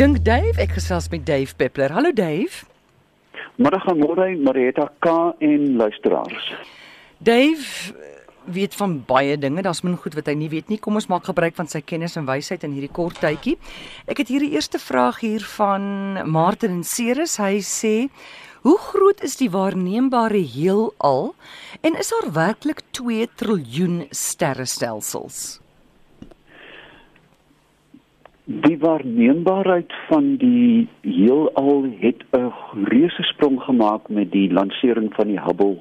[0.00, 1.92] Dink Dave, ek gesels met Dave Peppler.
[1.92, 2.62] Hallo Dave.
[3.60, 5.12] Middag aan môre Marita K
[5.44, 6.46] en luisteraars.
[7.20, 7.92] Dave
[8.48, 9.60] weet van baie dinge.
[9.60, 10.80] Daar's min goed wat hy nie weet nie.
[10.80, 13.58] Kom ons maak gebruik van sy kennis en wysheid in hierdie kort tydjie.
[14.08, 15.84] Ek het hier die eerste vraag hier van
[16.24, 17.36] Martin en Ceres.
[17.36, 18.08] Hy sê:
[18.64, 21.34] "Hoe groot is die waarneembare heelal
[21.84, 25.59] en is daar werklik 2 triljoen sterrestelsels?"
[28.50, 32.52] Die waarneembaarheid van die heelal het 'n
[32.84, 35.76] reuse sprong gemaak met die lansering van die Hubble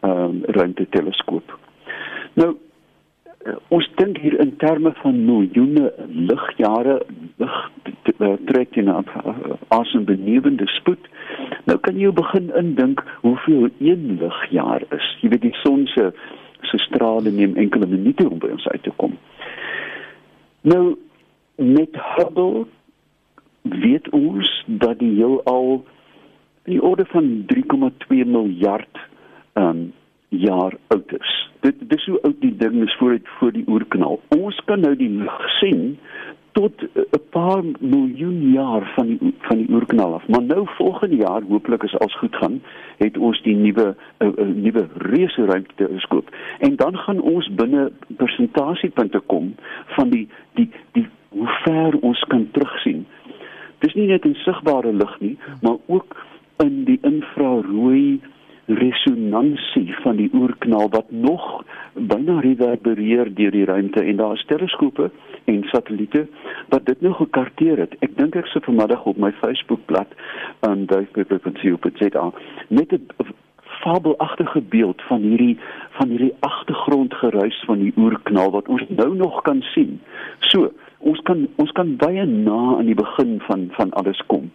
[0.00, 1.58] ehm um, ruimteteleskoop.
[2.32, 2.56] Nou
[3.68, 7.02] ons dink hier in terme van miljoene ligjare
[7.36, 7.70] lig
[8.44, 9.04] trek in 'n
[9.68, 11.08] asembenewende spoed.
[11.64, 15.16] Nou kan jy begin indink hoeveel een ligjaar is.
[15.20, 16.12] Jy weet die son se
[16.60, 19.18] se strale neem enkele minute om by ons uit te kom.
[20.60, 20.96] Nou
[21.56, 22.66] met Hubble
[23.62, 25.84] weet ons dat die heelal
[26.62, 28.98] in die orde van 3,2 miljard
[29.54, 29.92] um,
[30.28, 31.50] jaar oud is.
[31.60, 34.20] Dit dis hoe oud die ding is voor dit voor die oerknal.
[34.28, 35.98] Ons kan nou die lig sien
[36.56, 40.28] tot 'n paar miljoen jaar van die van die oerknal af.
[40.28, 42.62] Maar nou volgende jaar, hooplik as alles goed gaan,
[42.96, 46.36] het ons die nuwe 'n nuwe reuse ruimteteleskoop.
[46.58, 49.54] En dan gaan ons binne persentasiepunte kom
[49.86, 53.04] van die die die hoe ver ons kan terugsien.
[53.84, 56.16] Dis nie net in sigbare lig nie, maar ook
[56.64, 58.20] in die infrarooi
[58.66, 61.64] resonansie van die oerknal wat nog
[61.94, 65.10] byna reverbereer deur die ruimte en daar is teleskope
[65.44, 66.26] en satelliete
[66.68, 67.94] wat dit nou gekarteer het.
[68.02, 70.16] Ek dink ek sit vanmiddag op my Facebookblad
[70.66, 72.30] aan um, duifpeper.co.za
[72.68, 73.06] met 'n
[73.86, 75.58] fabelagtige beeld van hierdie
[75.98, 80.00] van hierdie agtergrondgeruis van die oerknal wat ons nou nog kan sien.
[80.38, 80.72] So,
[81.06, 84.50] ons kan ons kan baie na aan die begin van van alles kom.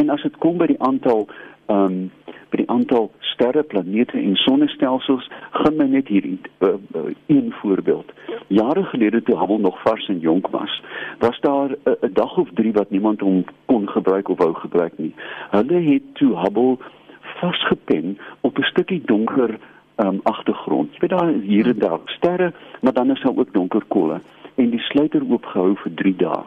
[0.00, 1.28] En as dit kom by die aantal
[1.68, 2.10] ehm um,
[2.48, 5.26] by die aantal sterre, planete en sonnestelsels,
[5.60, 8.08] gaan my net hierdie uh, uh, een voorbeeld.
[8.46, 10.78] Jare gelede toe Hubble nog vars en jonk was,
[11.20, 14.96] was daar 'n uh, dag of 3 wat niemand hom kon gebruik of wou gebruik
[14.96, 15.14] nie.
[15.50, 16.76] Hulle het toe Hubble
[17.20, 19.58] vasgepen op 'n stukkie donker
[19.96, 20.92] um, agtergrond.
[20.92, 24.20] Jy weet daar hier en daar sterre, maar dan is daar ook donker kolle
[24.58, 26.42] en die sluiter oopgehou vir 3 dae.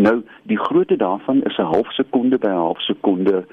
[0.00, 3.44] Nou, die grootte daarvan is 'n half sekonde by 'n half sekonde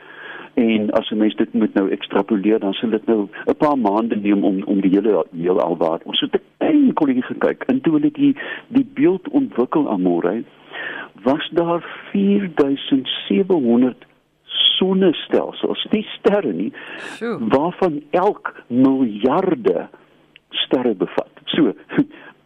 [0.53, 4.15] en as 'n mens dit moet nou ekstrapoleer dan sal dit nou 'n paar maande
[4.15, 7.93] neem om om die hele heel alwaar ons het 'n klein kolletjie gekyk en toe
[7.93, 8.35] hulle die
[8.67, 10.43] die beeld ontwikkel amore
[11.23, 11.81] was daar
[12.11, 14.05] 4700
[14.77, 16.73] sonnestelsels nie sterre nie
[17.39, 19.87] waarvan elk miljarde
[20.49, 21.29] sterre bevat.
[21.45, 21.73] So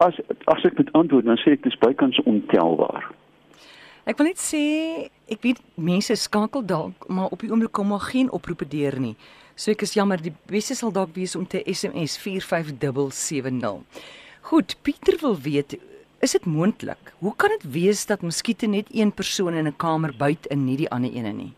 [0.06, 0.17] as
[0.53, 3.12] as ek met antwoord dan sê ek dis bykans ontelbaar
[4.09, 4.63] Ek wil net sê
[5.29, 9.13] ek weet mense skakel dalk maar op die oomblik kom maar geen oproepe deur nie.
[9.53, 13.84] So ek is jammer, die beste sal dalk wees om te SMS 45770.
[14.50, 15.78] Goed, Pieter wil weet,
[16.25, 17.13] is dit moontlik?
[17.22, 20.78] Hoe kan dit wees dat muskiete net een persoon in 'n kamer byt en nie
[20.78, 21.53] die ander ene nie?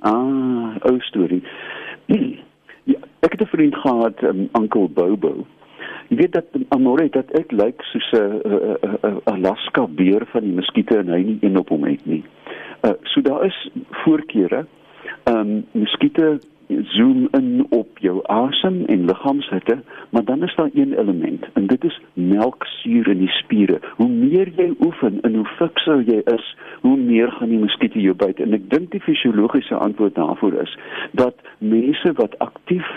[0.00, 1.42] Ah, ou storie.
[2.84, 5.46] Ja, ek het 'n vriend gehad, um, Uncle Bobo.
[6.08, 11.08] Jy weet dat Amore dat ek lyk soos 'n Alaska beer van die muskiete en
[11.08, 12.24] hy nie een op hom het nie.
[12.82, 14.66] Uh so daar is voorkeure.
[15.24, 16.40] Um, muskiete
[16.80, 19.78] zoom in op jou asem en liggaamshitte,
[20.10, 23.80] maar dan is daar een element en dit is melksuur in die spiere.
[23.96, 28.14] Hoe meer jy oefen en hoe fikser jy is, hoe meer gaan die muskiete jou
[28.14, 28.40] byt.
[28.40, 30.78] En ek dink die fisiologiese antwoord daarvoor is
[31.12, 32.88] dat mense wat aktief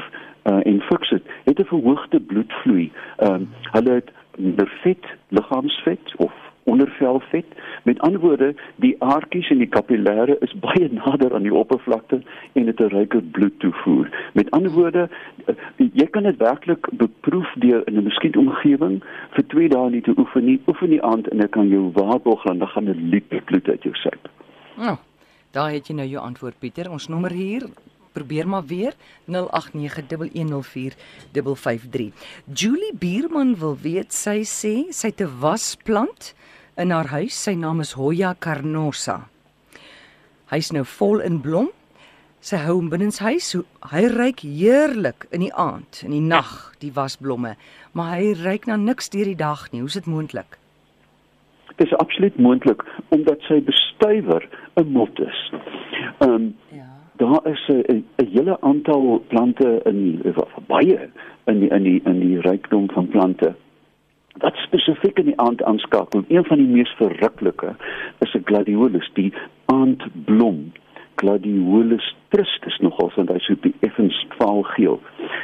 [0.45, 2.91] uh, en fiks het, het 'n verhoogde bloedvloei.
[3.17, 6.33] Ehm um, hulle het minder vet, liggaamsvet of
[6.63, 7.45] ondervelvet.
[7.83, 12.21] Met ander woorde, die aardkies en die kapillêre is baie nader aan die oppervlakte
[12.53, 14.29] en het 'n ryker bloedtoevoer.
[14.33, 15.09] Met ander woorde,
[15.45, 15.55] uh,
[15.93, 20.45] jy kan dit werklik beproef deur in 'n muskietomgewing vir 2 dae nie te oefen
[20.45, 20.61] nie.
[20.67, 23.95] Oefen die aand en dan kan jou waarborg dan gaan 'n liter bloed uit jou
[23.95, 24.29] syp.
[24.77, 24.97] Nou,
[25.51, 26.91] daar het jy nou jou antwoord Pieter.
[26.91, 27.61] Ons nommer hier
[28.15, 28.93] probeer maar weer
[29.27, 29.35] 0891104553.
[32.53, 36.33] Julie Bierman wil weet sy sê sy het 'n wasplant
[36.77, 37.43] in haar huis.
[37.43, 39.27] Sy naam is Hoya carnosa.
[40.51, 41.69] Hy's nou vol in blom.
[42.45, 43.55] Sy hou hom binne sy huis.
[43.91, 47.55] Hy ruik heerlik in die aand, in die nag, die wasblomme,
[47.97, 49.81] maar hy ruik na niks deur die dag nie.
[49.81, 50.59] Hoe is dit moontlik?
[51.73, 54.45] Dit is absoluut moontlik omdat sy bestuiver
[54.77, 55.51] 'n mot is.
[56.19, 60.21] Ehm um, ja daar is 'n hele aantal plante in
[60.67, 61.09] baie
[61.45, 63.55] in die in die in die rykdom van plante
[64.37, 66.23] wat spesifiek in die aand aanskakel.
[66.27, 67.75] Een van die mees verruklike
[68.19, 69.33] is 'n gladiolus, die
[69.65, 70.71] aandblom.
[71.15, 74.99] Gladiolus tristis nogal want hy sou die effens vaalgeel.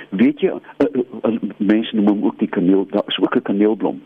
[0.09, 3.41] Weet jy, uh, uh, uh, mense noem hom ook die kaneel, daar is ook 'n
[3.41, 4.01] kaneelblom.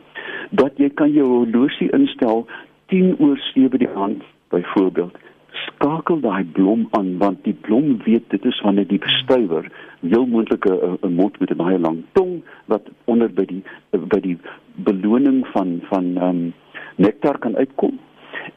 [0.49, 2.45] Dat jy kan jou horlosie instel
[2.85, 5.17] 10 oor 7 die aand byvoorbeeld
[5.55, 10.65] skakel daai blom aan want die blom weet dit is wanneer die bestuiver heel moontlik
[10.65, 14.37] 'n mond met 'n baie lang tong wat onder by die by die
[14.75, 16.53] beloning van van ehm um,
[16.95, 17.99] nektar kan uitkom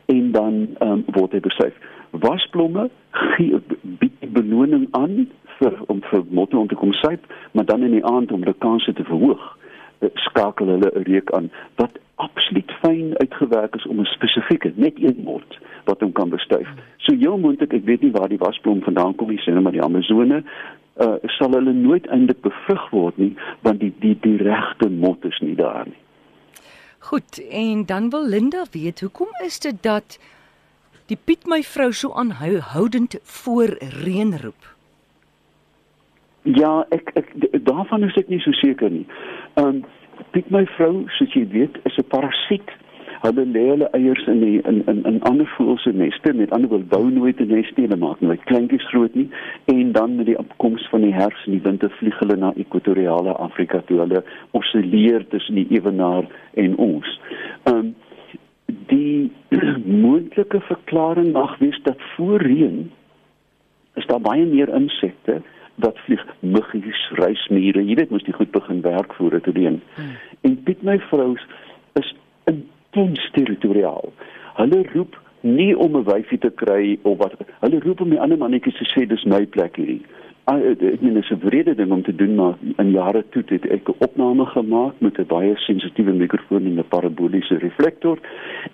[0.07, 1.75] en dan ehm um, word hy besuif.
[2.11, 3.61] Wasblomme gee
[3.99, 5.29] die beloning aan
[5.59, 8.55] vir om vir motte om te kom suip, maar dan in die aand om die
[8.59, 9.57] kanse te verhoog
[10.15, 15.21] skakel hulle 'n reuk aan wat absoluut fyn uitgewerk is om 'n spesifieke net een
[15.25, 16.69] mot wat hom kan bestuif.
[17.05, 19.77] So heel moontlik, ek weet nie waar die wasblom vandaan kom nie, sê net maar
[19.77, 20.43] die Amazone,
[20.99, 23.33] uh sal hulle nooit eintlik bevrug word nie,
[23.67, 25.99] want die die die regte mot is nie daar nie.
[27.09, 30.19] Goed, en dan wil Linda weet, hoekom is dit dat
[31.09, 34.75] die Piet my vrou so aanhoudend voor reën roep?
[36.43, 37.31] Ja, ek ek
[37.65, 39.07] daarvan is ek nie so seker nie.
[39.55, 39.87] Ehm um,
[40.35, 42.71] Piet my vrou, soos jy weet, is 'n parasiet.
[43.19, 46.71] Hulle lê hulle eiers in die in in in ander voëls se neste, met ander
[46.71, 49.29] woorde bou nooit 'n nes nie, hulle maak nooit kleintjies groot nie
[49.65, 53.33] en dan met die opkoms van die herfs en die winter vlieg hulle na ekwatoriale
[53.33, 53.99] Afrika toe.
[53.99, 56.25] Hulle osilleer tussen die ewenaar
[56.55, 57.21] en ons.
[57.65, 57.95] Ehm um,
[58.87, 59.33] die
[60.05, 62.91] moontlike verklaring mag wees dat voor reën
[63.95, 65.43] is daar baie meer insekte
[65.75, 69.81] wat vlieg muggies, reismure, jy weet mos die goed begin werk voor dit reën.
[69.95, 70.17] Hmm.
[70.41, 71.47] En Piet my vrous
[71.93, 72.15] is
[72.93, 74.13] intens territoriaal.
[74.55, 78.39] Hulle roep nie om 'n wyfie te kry of wat hulle roep om die ander
[78.39, 80.03] mannetjies te sê dis my plek hierdie.
[80.49, 83.43] Ah, ek meen dit is 'n wrede ding om te doen maar in jare toe
[83.47, 88.19] het ek 'n opname gemaak met 'n baie sensitiewe mikrofoon en 'n paraboliese reflektor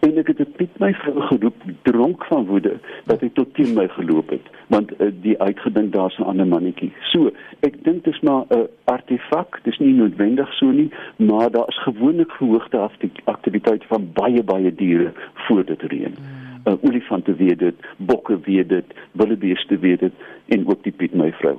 [0.00, 3.74] en ek het dit Piet my vrou geroep dronk van woede dat hy tot teen
[3.74, 6.92] my geloop het want uh, die uitgedink daar's 'n ander mannetjie.
[7.02, 7.30] So,
[7.60, 11.68] ek dink dit is maar 'n uh, artefak, dis nie noodwendig so nie, maar daar
[11.68, 12.88] is gewoonlik verhoogde
[13.24, 16.14] aktiwiteit van baie baie diere voor dit reën.
[16.14, 20.12] Hmm uh, olifante weet dit, bokke weet dit, wildebeeste weet dit
[20.46, 21.58] en ook die Piet my vrou.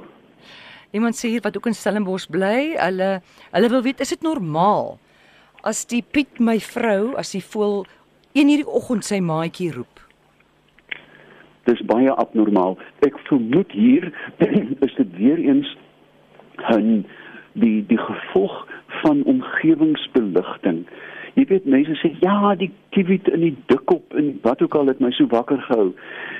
[0.95, 3.19] Iemand sê hier wat ook in Stellenbosch bly, hulle
[3.51, 4.95] hulle wil weet is dit normaal
[5.65, 7.85] as die Piet my vrou as die voel
[8.35, 10.01] een hierdie oggend sy maatjie roep?
[11.65, 12.75] Dis baie abnormaal.
[13.07, 14.11] Ek vermoed hier
[14.85, 15.69] is dit weer eens
[16.69, 17.05] 'n
[17.53, 18.67] die die gevolg
[19.01, 20.85] van omgewingsbeligting.
[21.35, 23.84] Jy weet mense sê ja, die kiwit in die dikkop
[24.25, 25.93] en wat ook al het my so wakker gehou.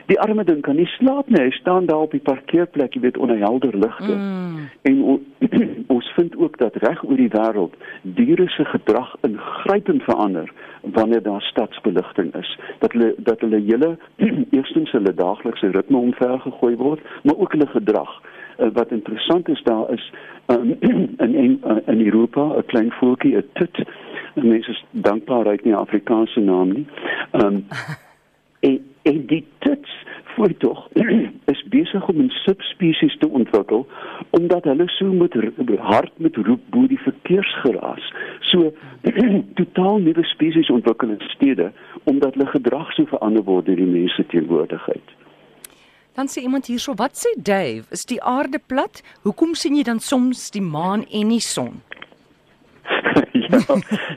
[0.06, 1.42] Die arme ding kan nie slaap nie.
[1.44, 4.16] Hy staan daar op die parkeerplek, jy weet onder helder ligte.
[4.16, 4.70] Mm.
[4.82, 5.26] En
[5.96, 10.52] ons vind ook dat reg oor die wêreld diere se gedrag ingrypend verander
[10.82, 12.60] wanneer daar stadsbeligting is.
[12.80, 13.98] Dat hulle dat hulle hele
[14.58, 18.22] eerstens hulle daaglikse ritme omver gegooi word, maar ook hulle gedrag.
[18.60, 20.12] Uh, wat interessant is daar is
[20.48, 20.76] um,
[21.26, 23.86] in in in Europa 'n klein voeltjie 'n tut
[24.44, 26.88] mense is dankbaar uit nie Afrikaanse naam nie.
[27.32, 27.66] Ehm um,
[28.70, 30.06] en, en die tuts
[30.36, 30.88] voor tog
[31.54, 33.88] is besig om 'n subspesies te ontwikkel
[34.30, 35.34] omdat hulle so met
[35.80, 38.14] hard met roep bo die verkeersgeraas.
[38.40, 38.74] So
[39.60, 41.72] totaal nuwe spesies ontwikkel in stede
[42.04, 45.08] omdat hulle gedrag so verander word deur die mense teenwoordigheid.
[46.16, 47.84] Dan sê iemand hierso, wat sê Dave?
[47.90, 49.04] Is die aarde plat?
[49.22, 51.82] Hoekom sien jy dan soms die maan en die son?
[53.32, 53.60] ja,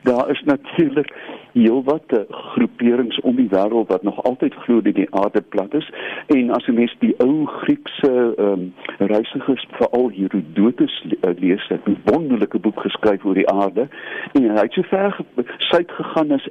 [0.02, 1.14] daar is natuurlik
[1.52, 5.90] heelwat eh, groeperings om die wêreld wat nog altyd glo dat die aarde plat is.
[6.26, 11.98] En as jy mens die ou Griekse um, reisigers veral Herodotus eh, lees, het 'n
[12.04, 13.88] wonderlike boek geskryf oor die aarde.
[14.32, 15.20] En hy het so ver
[15.58, 16.48] suid gegaan as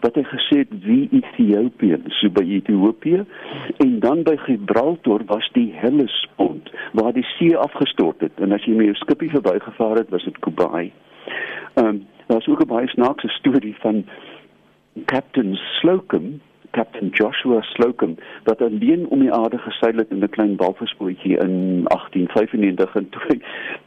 [0.00, 1.98] wat hy gesê het wie Ethiopië?
[2.20, 3.24] So by Ethiopië.
[3.84, 8.40] En dan by Gibraltar was die Hellespont waar die see afgestort het.
[8.40, 10.92] En as jy met jou skipie verbygevaar het was dit Kubai.
[11.74, 14.04] Ehm um, daar's ook 'n baie snaakse storie van
[15.04, 16.40] Captain Slocum,
[16.70, 21.82] Captain Joshua Slocum, wat alleen om die aarde geseil het in 'n klein walvisbootjie in
[21.84, 23.38] 1895 en toe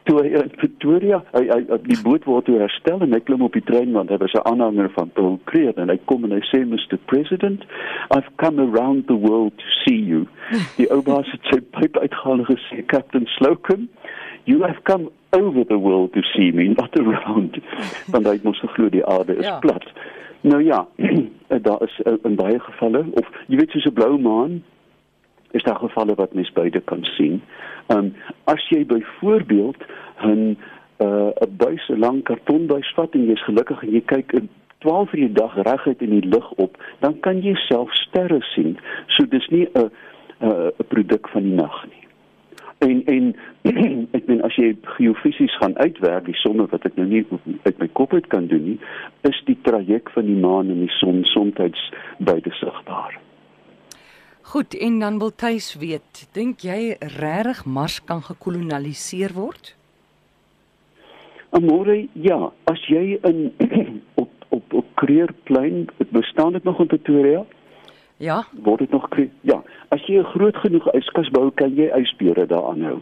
[0.02, 3.52] toe hy in Pretoria, hy, hy, die boot word toe herstel en hy klim op
[3.52, 6.42] die trein want hy was 'n aanhanger van Paul Creed en hy kom en hy
[6.50, 7.64] sê Mr President,
[8.10, 10.26] I've come around the world to see you.
[10.76, 13.88] Die ou baas het sy pyp uitgehaal en gesê Captain Slocum,
[14.44, 17.60] you have come over the world to see me not around
[18.12, 19.58] want hy mos geglo die aarde is ja.
[19.64, 19.86] plat
[20.42, 20.86] nou ja
[21.68, 24.62] daar is uh, in baie gevalle of jy weet soos 'n blou maan
[25.54, 27.42] is daar gevalle wat mens beide kan sien
[27.88, 29.84] um, as jy byvoorbeeld
[30.22, 30.56] 'n
[30.98, 34.48] 'n uh, buis, 'n lang kartonbuis vat en jy's gelukkig en jy kyk in
[34.78, 38.78] 12 uur die dag reguit in die lug op, dan kan jy self sterre sien.
[39.06, 39.90] So dis nie 'n
[40.40, 42.04] 'n 'n produk van die nag nie.
[42.84, 43.36] En en
[44.16, 47.22] ek meen as jy geofisies gaan uitwerk die somme wat ek nou nie
[47.64, 48.78] uit my kop uit kan doen nie,
[49.28, 51.86] is die traject van die maan en die son soms
[52.18, 53.16] beide sigbaar.
[54.52, 59.72] Goed, en dan wil tuis weet, dink jy regtig Mars kan gekoloniseer word?
[61.56, 63.46] Amore, ja, as jy in
[64.22, 67.40] op op op Kreerplein, bestaan dit nog in Pretoria?
[67.40, 67.62] Ja.
[68.62, 69.08] Word dit nog?
[69.40, 73.00] Ja, as jy 'n groot genoeg yskas bou, kan jy ysbeere daar aanhou.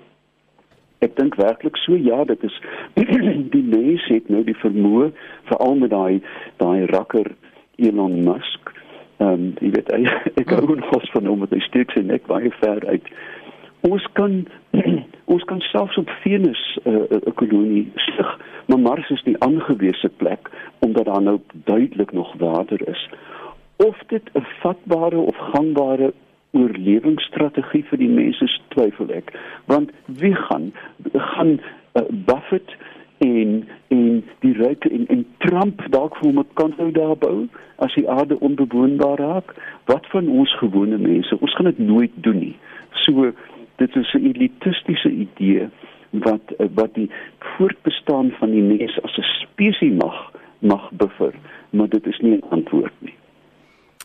[0.99, 2.61] Ek dink werklik so ja, dit is
[3.54, 5.11] die mens het nou die vermoë
[5.50, 6.23] veral met daai
[6.57, 7.35] daai rakker
[7.76, 8.73] Elon Musk.
[9.19, 12.50] Ehm um, jy weet ek, ek hou nog van hom hy steek sy nek baie
[12.61, 13.11] ver uit.
[13.83, 14.47] Ons kan
[15.35, 20.11] ons kan selfs op Venus eh, 'n uh, kolonie stig, maar Mars is die aangewese
[20.23, 23.09] plek omdat daar nou duidelik nog water is.
[23.87, 26.12] Of dit 'n vatbare of gangbare
[26.51, 29.33] oorlewingsstrategie vir die mense twyfel ek,
[29.67, 30.73] want wie gaan
[31.12, 32.77] gaan uh, Buffett
[33.19, 37.95] en en die ryke en, en Trump dalk vir 'n kant nou daar bou as
[37.95, 39.55] die aarde onbewoonbaar raak?
[39.87, 41.41] Wat van ons gewone mense?
[41.41, 42.57] Ons gaan dit nooit doen nie.
[43.05, 43.33] So
[43.77, 45.69] dit is 'n elitistiese idee
[46.11, 51.35] wat wat die voortbestaan van die mens as 'n spesies mag mag buffer,
[51.71, 53.12] maar dit is nie 'n antwoord nie.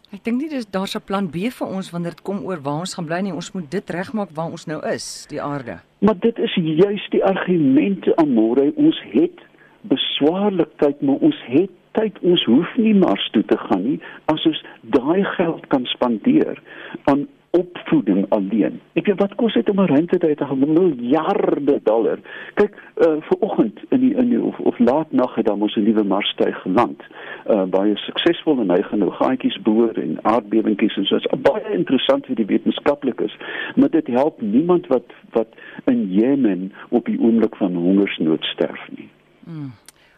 [0.07, 2.79] Ek dink nie dis daar's 'n plan B vir ons wanneer dit kom oor waar
[2.79, 3.33] ons gaan bly nie.
[3.33, 5.81] Ons moet dit regmaak waar ons nou is, die aarde.
[5.99, 8.71] Maar dit is juis die argumente aan môre.
[8.75, 9.39] Ons het
[9.81, 12.19] beswaarlik tyd, maar ons het tyd.
[12.21, 16.55] Ons hoef nie Mars toe te gaan nie as ons daai geld kan spandeer
[17.03, 17.27] aan
[17.59, 18.79] opvoeding alleen.
[18.93, 22.19] Ek weet wat kos dit om 'n rente te hê, miljarde dollar.
[22.53, 25.75] Kyk, uh vir oggend in die in die of, of laat nag het dan ons
[25.75, 27.01] 'n nuwe Marstuig geland.
[27.49, 31.15] Uh baie suksesvol en hy gaan nou gaatjies boor en aardbewingkies en so.
[31.17, 33.37] Dit's baie interessant vir die wetenskaplikes,
[33.75, 35.47] maar dit help niemand wat wat
[35.85, 39.09] in Jemen op die oomblik van hongersnood sterf nie.
[39.43, 39.71] Mm.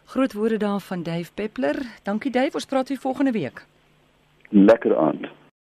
[0.04, 1.76] Groot woorde daar van Dave Peppler.
[2.02, 3.66] Dankie Dave, ons praat weer volgende week.
[4.48, 5.39] Lekker aand.